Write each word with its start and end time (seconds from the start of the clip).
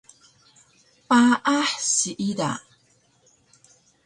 Paah 1.07 1.67
siida 1.91 2.49